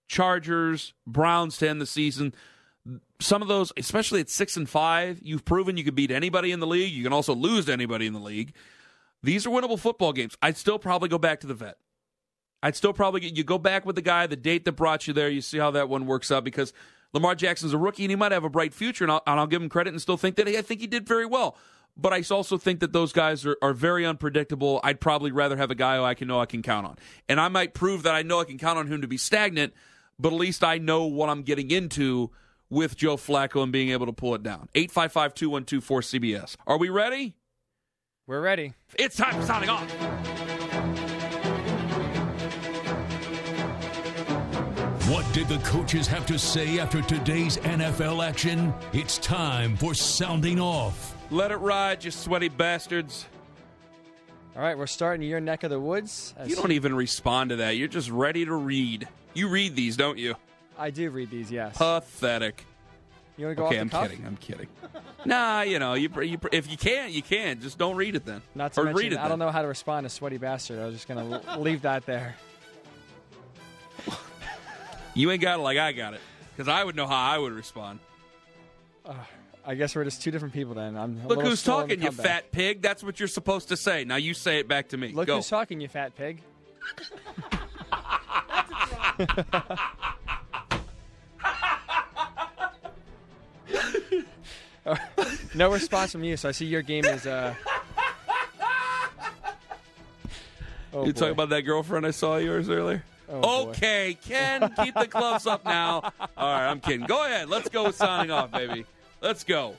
[0.07, 2.33] Chargers, Browns to end the season
[3.19, 6.59] some of those, especially at six and five, you've proven you can beat anybody in
[6.59, 6.91] the league.
[6.93, 8.53] You can also lose to anybody in the league.
[9.21, 10.37] These are winnable football games.
[10.41, 11.77] I'd still probably go back to the vet.
[12.61, 15.13] I'd still probably get you go back with the guy, the date that brought you
[15.13, 15.29] there.
[15.29, 16.73] You see how that one works out because
[17.13, 19.47] Lamar Jackson's a rookie and he might have a bright future, and I'll, and I'll
[19.47, 21.55] give him credit and still think that I think he did very well.
[21.95, 24.81] But I also think that those guys are, are very unpredictable.
[24.83, 26.97] I'd probably rather have a guy who I can know I can count on,
[27.29, 29.73] and I might prove that I know I can count on him to be stagnant.
[30.19, 32.31] But at least I know what I'm getting into
[32.73, 34.67] with Joe Flacco and being able to pull it down.
[34.75, 36.55] 855 212 4CBS.
[36.67, 37.35] Are we ready?
[38.25, 38.73] We're ready.
[38.97, 39.89] It's time for sounding off.
[45.09, 48.73] What did the coaches have to say after today's NFL action?
[48.93, 51.15] It's time for sounding off.
[51.29, 53.27] Let it ride, you sweaty bastards.
[54.55, 56.33] All right, we're starting your neck of the woods.
[56.45, 57.75] You don't even respond to that.
[57.75, 59.07] You're just ready to read.
[59.33, 60.35] You read these, don't you?
[60.77, 61.77] I do read these, yes.
[61.77, 62.65] Pathetic.
[63.37, 64.09] You want to go okay, off I'm cuff?
[64.09, 64.25] kidding.
[64.25, 64.67] I'm kidding.
[65.25, 67.61] nah, you know, you, you if you can't, you can't.
[67.61, 68.41] Just don't read it then.
[68.53, 69.19] Not to or mention, read it.
[69.19, 70.79] I don't know how to respond to sweaty bastard.
[70.79, 72.35] I was just going to leave that there.
[75.15, 77.53] You ain't got it like I got it, because I would know how I would
[77.53, 77.99] respond.
[79.05, 79.13] Uh,
[79.63, 80.97] I guess we're just two different people then.
[80.97, 82.81] I'm Look who's slow on the talking, you fat pig.
[82.81, 84.05] That's what you're supposed to say.
[84.05, 85.09] Now you say it back to me.
[85.09, 85.35] Look Go.
[85.35, 86.41] who's talking, you fat pig.
[95.55, 97.27] No response from you, so I see your game is.
[97.27, 97.53] Uh...
[100.91, 101.19] Oh, you boy.
[101.19, 103.03] talking about that girlfriend I saw yours earlier?
[103.29, 103.69] Oh, boy.
[103.71, 106.11] okay, Ken, keep the gloves up now.
[106.37, 107.05] All right, I'm kidding.
[107.07, 107.49] Go ahead.
[107.49, 108.85] Let's go with sounding off, baby.
[109.21, 109.75] Let's go.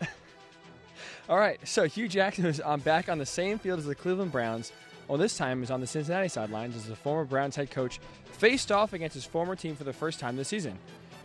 [1.28, 4.32] All right, so Hue Jackson is on back on the same field as the Cleveland
[4.32, 4.72] Browns.
[5.06, 8.00] Well, this time is on the Cincinnati sidelines as the former Browns head coach
[8.32, 10.78] faced off against his former team for the first time this season.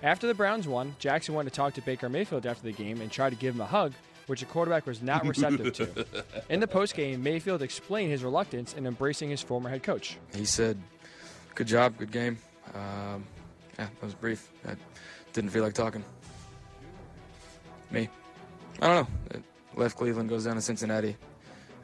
[0.04, 3.10] After the Browns won, Jackson went to talk to Baker Mayfield after the game and
[3.10, 3.94] tried to give him a hug,
[4.28, 6.06] which the quarterback was not receptive to.
[6.50, 10.18] In the postgame, Mayfield explained his reluctance in embracing his former head coach.
[10.36, 10.78] He said,
[11.56, 12.38] "Good job, good game."
[12.76, 13.24] Um,
[13.80, 14.50] yeah, that was brief.
[14.68, 14.76] I
[15.32, 16.04] didn't feel like talking.
[17.90, 18.10] Me,
[18.82, 19.38] I don't know.
[19.38, 19.44] It
[19.76, 21.16] left Cleveland, goes down to Cincinnati.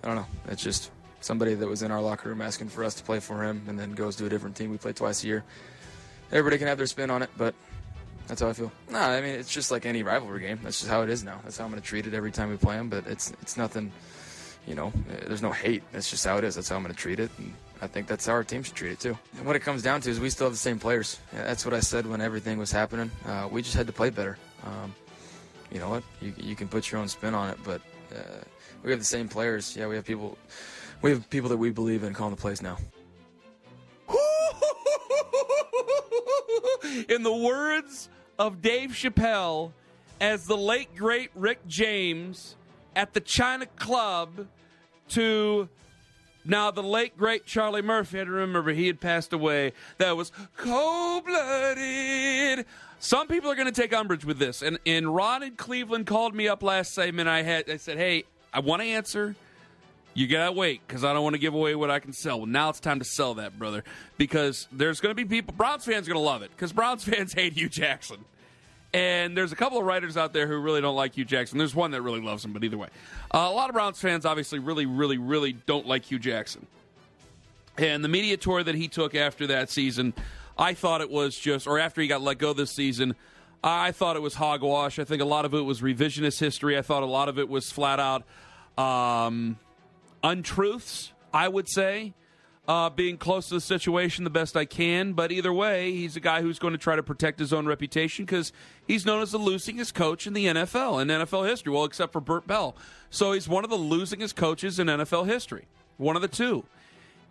[0.03, 0.27] I don't know.
[0.49, 3.43] It's just somebody that was in our locker room asking for us to play for
[3.45, 4.71] him, and then goes to a different team.
[4.71, 5.45] We play twice a year.
[6.31, 7.55] Everybody can have their spin on it, but
[8.29, 8.71] that's how I feel.
[8.91, 10.59] No, I mean it's just like any rivalry game.
[10.63, 11.41] That's just how it is now.
[11.43, 12.87] That's how I'm going to treat it every time we play them.
[12.87, 13.91] But it's it's nothing.
[14.67, 15.81] You know, uh, there's no hate.
[15.91, 16.53] That's just how it is.
[16.53, 17.31] That's how I'm going to treat it.
[17.39, 19.17] And I think that's how our team should treat it too.
[19.37, 21.19] And what it comes down to is we still have the same players.
[21.33, 23.09] Yeah, that's what I said when everything was happening.
[23.25, 24.37] Uh, we just had to play better.
[24.63, 24.93] Um,
[25.71, 26.03] you know what?
[26.21, 27.81] You you can put your own spin on it, but
[28.15, 28.43] uh,
[28.83, 29.75] we have the same players.
[29.75, 30.37] Yeah, we have people.
[31.01, 32.77] We have people that we believe in calling the plays now.
[37.09, 38.09] In the words
[38.39, 39.73] of Dave Chappelle,
[40.21, 42.55] as the late great Rick James
[42.95, 44.47] at the China Club
[45.09, 45.69] to
[46.45, 48.17] now the late great Charlie Murphy.
[48.17, 49.73] I had to remember he had passed away.
[49.97, 52.65] That was cold blooded.
[52.99, 56.33] Some people are going to take umbrage with this, and and Ron in Cleveland called
[56.33, 57.29] me up last segment.
[57.29, 58.23] I had I said, hey,
[58.53, 59.35] I want to answer.
[60.13, 62.39] You gotta wait because I don't want to give away what I can sell.
[62.39, 63.83] Well, now it's time to sell that, brother,
[64.17, 65.53] because there's to be people.
[65.55, 68.25] Browns fans are to love it because Browns fans hate Hue Jackson,
[68.93, 71.57] and there's a couple of writers out there who really don't like Hue Jackson.
[71.57, 72.89] There's one that really loves him, but either way,
[73.31, 76.65] uh, a lot of Browns fans obviously really, really, really don't like Hue Jackson.
[77.77, 80.13] And the media tour that he took after that season,
[80.57, 83.15] I thought it was just, or after he got let go this season,
[83.63, 84.99] I thought it was hogwash.
[84.99, 86.77] I think a lot of it was revisionist history.
[86.77, 88.23] I thought a lot of it was flat out.
[88.77, 89.57] Um,
[90.23, 92.13] untruths, I would say.
[92.67, 96.19] Uh, being close to the situation the best I can, but either way, he's a
[96.19, 98.53] guy who's going to try to protect his own reputation because
[98.85, 101.73] he's known as the losingest coach in the NFL in NFL history.
[101.73, 102.75] Well, except for Bert Bell,
[103.09, 105.65] so he's one of the losingest coaches in NFL history,
[105.97, 106.63] one of the two.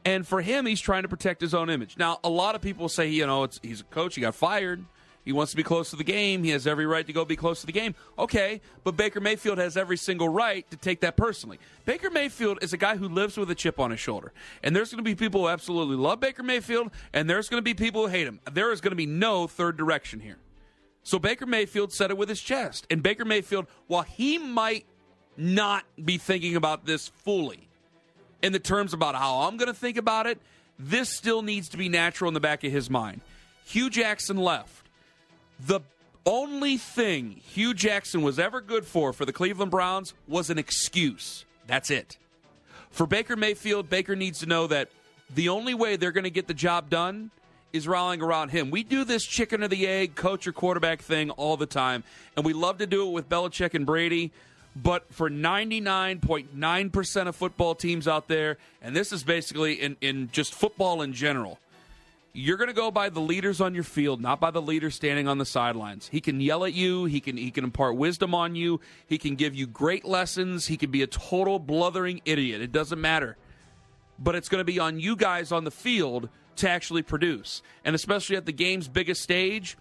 [0.04, 1.96] And for him, he's trying to protect his own image.
[1.96, 4.16] Now, a lot of people say, you know, he's a coach.
[4.16, 4.84] He got fired.
[5.28, 6.42] He wants to be close to the game.
[6.42, 7.94] He has every right to go be close to the game.
[8.18, 11.58] Okay, but Baker Mayfield has every single right to take that personally.
[11.84, 14.32] Baker Mayfield is a guy who lives with a chip on his shoulder.
[14.62, 17.62] And there's going to be people who absolutely love Baker Mayfield, and there's going to
[17.62, 18.40] be people who hate him.
[18.50, 20.38] There is going to be no third direction here.
[21.02, 22.86] So Baker Mayfield said it with his chest.
[22.88, 24.86] And Baker Mayfield, while he might
[25.36, 27.68] not be thinking about this fully
[28.42, 30.40] in the terms about how I'm going to think about it,
[30.78, 33.20] this still needs to be natural in the back of his mind.
[33.66, 34.87] Hue Jackson left.
[35.60, 35.80] The
[36.24, 41.44] only thing Hue Jackson was ever good for for the Cleveland Browns was an excuse.
[41.66, 42.18] That's it.
[42.90, 44.90] For Baker Mayfield, Baker needs to know that
[45.34, 47.30] the only way they're going to get the job done
[47.72, 48.70] is rallying around him.
[48.70, 52.02] We do this chicken or the egg, coach or quarterback thing all the time,
[52.36, 54.32] and we love to do it with Belichick and Brady.
[54.76, 60.54] But for 99.9% of football teams out there, and this is basically in, in just
[60.54, 61.58] football in general,
[62.32, 65.28] you're going to go by the leaders on your field, not by the leader standing
[65.28, 66.08] on the sidelines.
[66.08, 69.34] He can yell at you, he can he can impart wisdom on you, he can
[69.34, 72.60] give you great lessons, he can be a total blithering idiot.
[72.60, 73.36] It doesn't matter.
[74.18, 77.62] But it's going to be on you guys on the field to actually produce.
[77.84, 79.76] And especially at the game's biggest stage,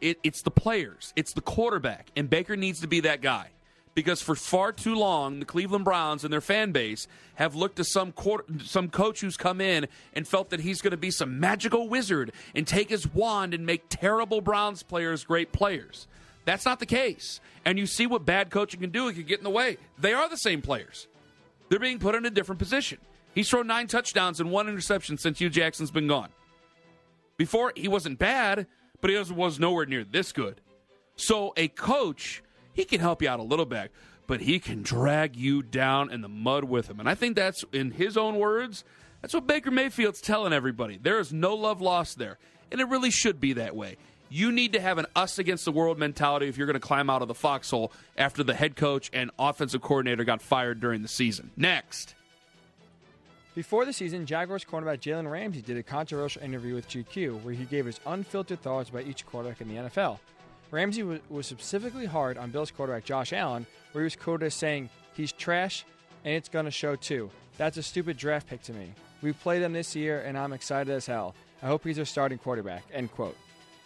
[0.00, 3.50] it, it's the players, it's the quarterback, and Baker needs to be that guy
[3.98, 7.84] because for far too long, the Cleveland Browns and their fan base have looked to
[7.84, 8.14] some
[8.62, 12.30] some coach who's come in and felt that he's going to be some magical wizard
[12.54, 16.06] and take his wand and make terrible Browns players great players.
[16.44, 17.40] That's not the case.
[17.64, 19.08] And you see what bad coaching can do.
[19.08, 19.78] It can get in the way.
[19.98, 21.08] They are the same players.
[21.68, 22.98] They're being put in a different position.
[23.34, 26.28] He's thrown nine touchdowns and one interception since Hue Jackson's been gone.
[27.36, 28.68] Before, he wasn't bad,
[29.00, 30.60] but he was nowhere near this good.
[31.16, 32.44] So a coach
[32.78, 33.90] he can help you out a little bit,
[34.28, 37.00] but he can drag you down in the mud with him.
[37.00, 38.84] And I think that's, in his own words,
[39.20, 40.96] that's what Baker Mayfield's telling everybody.
[40.96, 42.38] There is no love lost there.
[42.70, 43.96] And it really should be that way.
[44.28, 47.10] You need to have an us against the world mentality if you're going to climb
[47.10, 51.08] out of the foxhole after the head coach and offensive coordinator got fired during the
[51.08, 51.50] season.
[51.56, 52.14] Next.
[53.56, 57.64] Before the season, Jaguars cornerback Jalen Ramsey did a controversial interview with GQ where he
[57.64, 60.20] gave his unfiltered thoughts about each quarterback in the NFL.
[60.70, 64.90] Ramsey was, specifically hard on Bills quarterback Josh Allen, where he was quoted as saying,
[65.14, 65.84] He's trash,
[66.24, 67.30] and it's going to show too.
[67.56, 68.92] That's a stupid draft pick to me.
[69.22, 71.34] We played him this year, and I'm excited as hell.
[71.62, 72.84] I hope he's our starting quarterback.
[72.92, 73.36] End quote.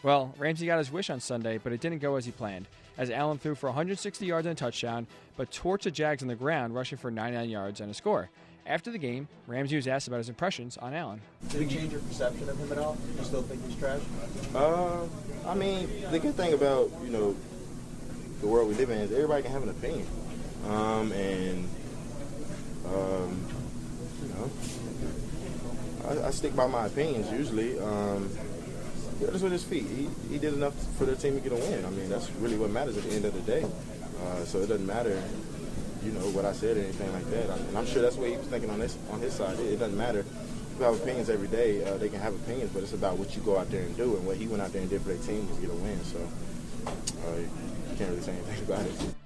[0.03, 2.67] Well, Ramsey got his wish on Sunday, but it didn't go as he planned,
[2.99, 6.35] as Allen threw for 160 yards and a touchdown, but torched the Jags on the
[6.35, 8.29] ground, rushing for 99 yards and a score.
[8.67, 11.21] After the game, Ramsey was asked about his impressions on Allen.
[11.49, 12.97] Did it change your perception of him at all?
[13.19, 14.01] You still think he's trash?
[14.55, 15.07] Uh,
[15.47, 17.37] I mean, the good thing about you know
[18.41, 20.07] the world we live in is everybody can have an opinion,
[20.69, 21.69] um, and
[22.87, 23.47] um,
[24.23, 24.51] you know,
[26.09, 27.79] I, I, stick by my opinions usually.
[27.81, 28.31] Um,
[29.21, 31.85] just with his feet, he, he did enough for their team to get a win.
[31.85, 33.65] I mean, that's really what matters at the end of the day.
[33.65, 35.23] Uh, so it doesn't matter
[36.05, 37.51] you know, what I said or anything like that.
[37.51, 39.59] And I'm sure that's what he was thinking on this on his side.
[39.61, 40.25] It, it doesn't matter.
[40.73, 41.85] People have opinions every day.
[41.85, 44.17] Uh, they can have opinions, but it's about what you go out there and do.
[44.17, 46.03] And what he went out there and did for their team was get a win.
[46.05, 46.19] So
[46.87, 49.22] uh, you can't really say anything about it.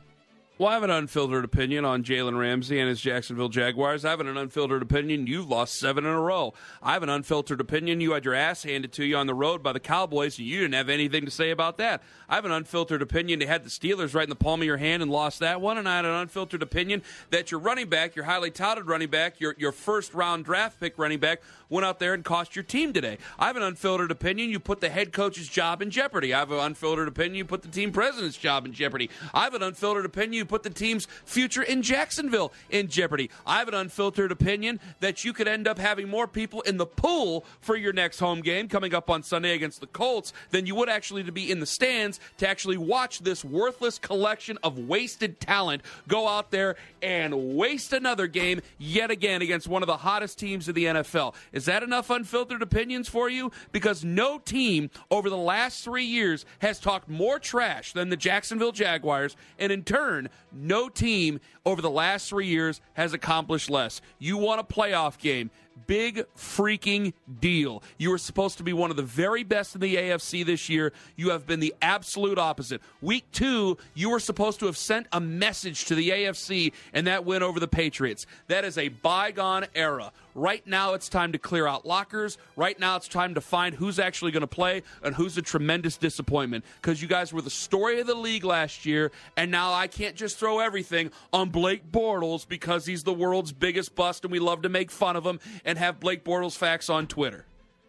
[0.59, 4.07] Well, I have an unfiltered opinion on Jalen Ramsey and his Jacksonville Jaguars.
[4.07, 5.27] I have an unfiltered opinion.
[5.27, 6.55] You've lost seven in a row.
[6.83, 8.01] I have an unfiltered opinion.
[8.01, 10.61] You had your ass handed to you on the road by the Cowboys, and you
[10.61, 12.03] didn't have anything to say about that.
[12.27, 13.39] I have an unfiltered opinion.
[13.39, 15.77] They had the Steelers right in the palm of your hand and lost that one.
[15.77, 19.39] And I had an unfiltered opinion that your running back, your highly touted running back,
[19.39, 22.95] your, your first round draft pick running back, went out there and cost your team
[22.95, 23.19] today.
[23.39, 24.49] I have an unfiltered opinion.
[24.49, 26.33] You put the head coach's job in jeopardy.
[26.33, 27.35] I have an unfiltered opinion.
[27.35, 29.11] You put the team president's job in jeopardy.
[29.35, 33.31] I have an unfiltered opinion put the team's future in Jacksonville in jeopardy.
[33.47, 36.87] I have an unfiltered opinion that you could end up having more people in the
[36.87, 40.75] pool for your next home game coming up on Sunday against the Colts than you
[40.75, 45.41] would actually to be in the stands to actually watch this worthless collection of wasted
[45.41, 50.39] talent go out there and waste another game yet again against one of the hottest
[50.39, 51.35] teams in the NFL.
[51.53, 53.51] Is that enough unfiltered opinions for you?
[53.73, 58.73] Because no team over the last three years has talked more trash than the Jacksonville
[58.73, 64.01] Jaguars, and in turn, no team over the last three years has accomplished less.
[64.19, 65.51] You want a playoff game.
[65.87, 67.83] Big freaking deal.
[67.99, 70.93] You were supposed to be one of the very best in the AFC this year.
[71.17, 72.81] You have been the absolute opposite.
[73.01, 77.25] Week two, you were supposed to have sent a message to the AFC, and that
[77.25, 78.27] win over the Patriots.
[78.49, 80.13] That is a bygone era.
[80.35, 82.37] Right now, it's time to clear out lockers.
[82.57, 85.97] Right now, it's time to find who's actually going to play and who's a tremendous
[85.97, 86.65] disappointment.
[86.81, 90.15] Because you guys were the story of the league last year, and now I can't
[90.15, 94.63] just throw everything on Blake Bortles because he's the world's biggest bust and we love
[94.63, 97.45] to make fun of him and have Blake Bortles facts on Twitter.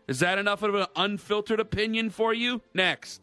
[0.07, 2.61] Is that enough of an unfiltered opinion for you?
[2.73, 3.21] Next.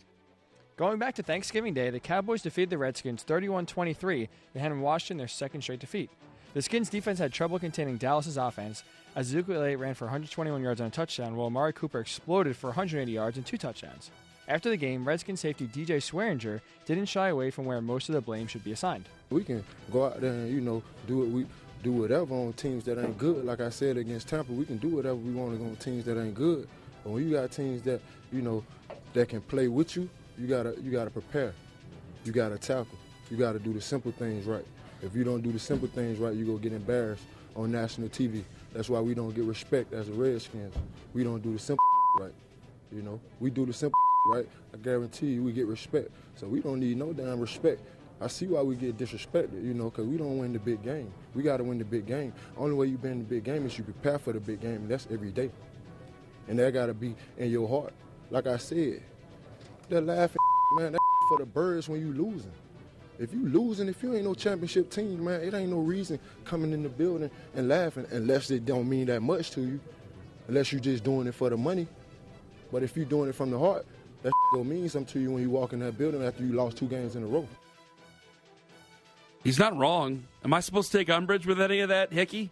[0.76, 5.18] Going back to Thanksgiving Day, the Cowboys defeated the Redskins 31 23 and had Washington
[5.18, 6.10] their second straight defeat.
[6.52, 8.84] The Skins defense had trouble containing Dallas's offense
[9.16, 13.10] as Ezekiel ran for 121 yards on a touchdown, while Amari Cooper exploded for 180
[13.10, 14.10] yards and two touchdowns.
[14.46, 18.20] After the game, Redskins safety DJ Swearinger didn't shy away from where most of the
[18.20, 19.08] blame should be assigned.
[19.30, 21.46] We can go out there and you know do what we
[21.84, 23.44] do whatever on teams that ain't good.
[23.44, 26.34] Like I said against Tampa, we can do whatever we want on teams that ain't
[26.34, 26.66] good.
[27.04, 28.00] But when you got teams that
[28.32, 28.64] you know
[29.12, 30.08] that can play with you,
[30.38, 31.54] you gotta you gotta prepare.
[32.24, 32.98] You gotta tackle.
[33.30, 34.64] You gotta do the simple things right.
[35.02, 37.24] If you don't do the simple things right, you go get embarrassed
[37.54, 38.42] on national TV.
[38.72, 40.74] That's why we don't get respect as the Redskins.
[41.12, 41.84] We don't do the simple
[42.18, 42.32] right.
[42.90, 43.98] You know, we do the simple
[44.32, 44.48] right.
[44.72, 46.10] I guarantee you, we get respect.
[46.36, 47.82] So we don't need no damn respect.
[48.20, 51.12] I see why we get disrespected, you know, because we don't win the big game.
[51.34, 52.32] We got to win the big game.
[52.56, 54.88] Only way you win the big game is you prepare for the big game, and
[54.88, 55.50] that's every day.
[56.48, 57.92] And that got to be in your heart.
[58.30, 59.02] Like I said,
[59.88, 60.36] that laughing,
[60.78, 62.52] man, that for the birds when you losing.
[63.18, 66.72] If you losing, if you ain't no championship team, man, it ain't no reason coming
[66.72, 69.80] in the building and laughing unless it don't mean that much to you,
[70.48, 71.86] unless you just doing it for the money.
[72.72, 73.86] But if you doing it from the heart,
[74.22, 76.76] that gonna mean something to you when you walk in that building after you lost
[76.76, 77.46] two games in a row.
[79.44, 80.24] He's not wrong.
[80.42, 82.50] Am I supposed to take umbrage with any of that, Hickey?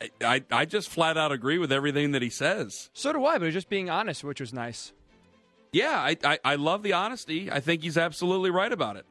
[0.00, 2.90] I, I, I just flat out agree with everything that he says.
[2.94, 4.92] So do I, but he's just being honest, which was nice.
[5.72, 7.50] Yeah, I, I, I love the honesty.
[7.50, 9.06] I think he's absolutely right about it.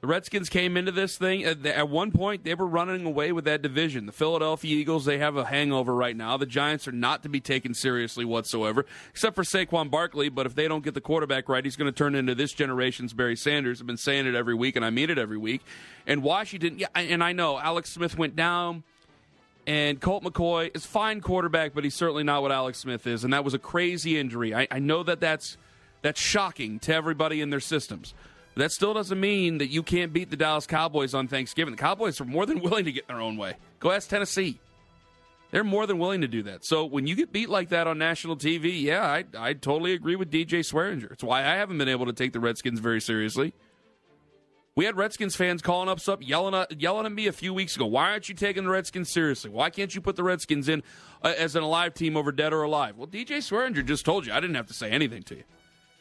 [0.00, 3.32] The Redskins came into this thing uh, at, at, one point they were running away
[3.32, 4.06] with that division.
[4.06, 6.36] The Philadelphia Eagles they have a hangover right now.
[6.36, 10.28] The Giants are not to be taken seriously whatsoever, except for Saquon Barkley.
[10.28, 13.12] But if they don't get the quarterback right, he's going to turn into this generation's
[13.12, 13.80] Barry Sanders.
[13.80, 15.62] I've been saying it every week, and I mean it every week.
[16.06, 18.84] And Washington, yeah, and I know Alex Smith went down.
[19.66, 23.34] And Colt McCoy is fine quarterback, but he's certainly not what Alex Smith is, and
[23.34, 24.54] that was a crazy injury.
[24.54, 25.58] I, I know that that's
[26.00, 28.14] that's shocking to everybody in their systems.
[28.58, 31.70] That still doesn't mean that you can't beat the Dallas Cowboys on Thanksgiving.
[31.70, 33.54] The Cowboys are more than willing to get their own way.
[33.78, 34.58] Go ask Tennessee.
[35.52, 36.64] They're more than willing to do that.
[36.64, 40.16] So when you get beat like that on national TV, yeah, I, I totally agree
[40.16, 41.12] with DJ Swearinger.
[41.12, 43.54] It's why I haven't been able to take the Redskins very seriously.
[44.74, 47.76] We had Redskins fans calling us up, yelling at, yelling at me a few weeks
[47.76, 47.86] ago.
[47.86, 49.50] Why aren't you taking the Redskins seriously?
[49.50, 50.82] Why can't you put the Redskins in
[51.22, 52.96] uh, as an alive team over dead or alive?
[52.96, 54.32] Well, DJ Swearinger just told you.
[54.32, 55.44] I didn't have to say anything to you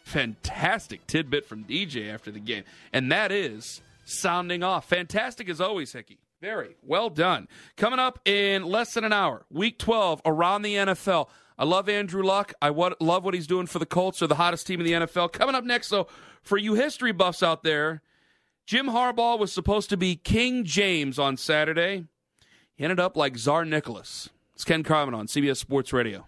[0.08, 2.64] fantastic tidbit from DJ after the game.
[2.94, 4.88] And that is sounding off.
[4.88, 6.18] Fantastic as always, Hickey.
[6.42, 7.48] Very well done.
[7.76, 11.28] Coming up in less than an hour, week 12 around the NFL.
[11.58, 12.54] I love Andrew Luck.
[12.62, 14.20] I love what he's doing for the Colts.
[14.20, 15.32] They're the hottest team in the NFL.
[15.34, 16.08] Coming up next, though,
[16.44, 18.02] for you history buffs out there,
[18.68, 22.06] Jim Harbaugh was supposed to be King James on Saturday.
[22.76, 24.30] He ended up like Tsar Nicholas.
[24.54, 26.28] It's Ken Carman on CBS Sports Radio.